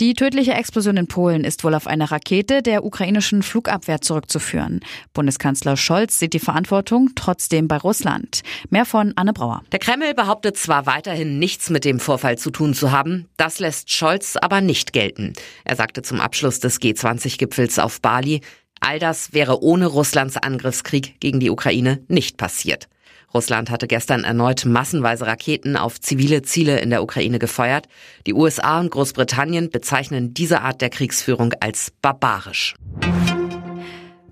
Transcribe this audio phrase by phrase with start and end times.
[0.00, 4.78] Die tödliche Explosion in Polen ist wohl auf eine Rakete der ukrainischen Flugabwehr zurückzuführen.
[5.12, 8.42] Bundeskanzler Scholz sieht die Verantwortung trotzdem bei Russland.
[8.70, 9.64] Mehr von Anne Brauer.
[9.72, 13.90] Der Kreml behauptet zwar weiterhin nichts mit dem Vorfall zu tun zu haben, das lässt
[13.90, 15.32] Scholz aber nicht gelten.
[15.64, 18.42] Er sagte zum Abschluss des G20-Gipfels auf Bali,
[18.78, 22.88] all das wäre ohne Russlands Angriffskrieg gegen die Ukraine nicht passiert.
[23.34, 27.86] Russland hatte gestern erneut massenweise Raketen auf zivile Ziele in der Ukraine gefeuert.
[28.26, 32.74] Die USA und Großbritannien bezeichnen diese Art der Kriegsführung als barbarisch.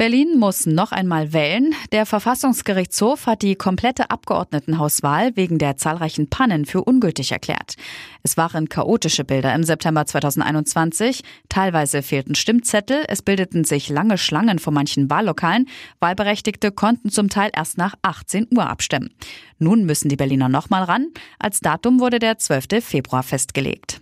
[0.00, 1.74] Berlin muss noch einmal wählen.
[1.92, 7.74] Der Verfassungsgerichtshof hat die komplette Abgeordnetenhauswahl wegen der zahlreichen Pannen für ungültig erklärt.
[8.22, 11.20] Es waren chaotische Bilder im September 2021.
[11.50, 15.68] Teilweise fehlten Stimmzettel, es bildeten sich lange Schlangen vor manchen Wahllokalen.
[15.98, 19.10] Wahlberechtigte konnten zum Teil erst nach 18 Uhr abstimmen.
[19.58, 21.08] Nun müssen die Berliner nochmal ran.
[21.38, 22.82] Als Datum wurde der 12.
[22.82, 24.00] Februar festgelegt.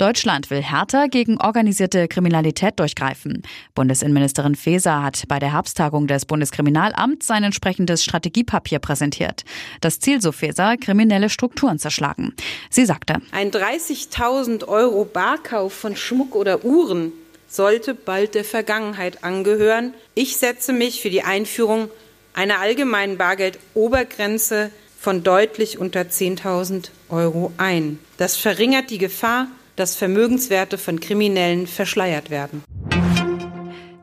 [0.00, 3.42] Deutschland will härter gegen organisierte Kriminalität durchgreifen.
[3.74, 9.44] Bundesinnenministerin Faeser hat bei der Herbsttagung des Bundeskriminalamts sein entsprechendes Strategiepapier präsentiert.
[9.82, 12.34] Das Ziel, so Faeser, kriminelle Strukturen zerschlagen.
[12.70, 17.12] Sie sagte, ein 30.000 Euro Barkauf von Schmuck oder Uhren
[17.46, 19.92] sollte bald der Vergangenheit angehören.
[20.14, 21.90] Ich setze mich für die Einführung
[22.32, 27.98] einer allgemeinen Bargeldobergrenze von deutlich unter 10.000 Euro ein.
[28.16, 29.48] Das verringert die Gefahr,
[29.80, 32.62] dass Vermögenswerte von Kriminellen verschleiert werden.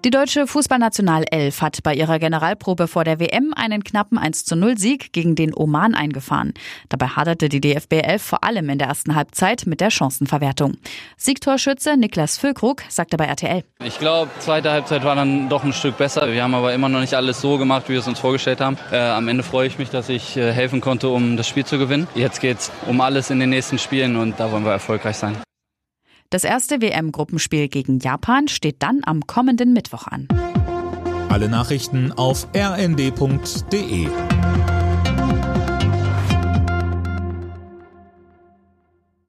[0.08, 4.78] Die deutsche Fußballnationalelf hat bei ihrer Generalprobe vor der WM einen knappen 1 zu 0
[4.78, 6.54] Sieg gegen den Oman eingefahren.
[6.88, 10.78] Dabei haderte die DFB 11 vor allem in der ersten Halbzeit mit der Chancenverwertung.
[11.18, 13.64] Siegtorschütze Niklas Füllkrug sagte bei RTL.
[13.84, 16.32] Ich glaube, zweite Halbzeit war dann doch ein Stück besser.
[16.32, 18.78] Wir haben aber immer noch nicht alles so gemacht, wie wir es uns vorgestellt haben.
[18.92, 21.78] Äh, am Ende freue ich mich, dass ich äh, helfen konnte, um das Spiel zu
[21.78, 22.08] gewinnen.
[22.16, 25.36] Jetzt geht es um alles in den nächsten Spielen und da wollen wir erfolgreich sein.
[26.30, 30.28] Das erste WM-Gruppenspiel gegen Japan steht dann am kommenden Mittwoch an.
[31.30, 34.08] Alle Nachrichten auf rnd.de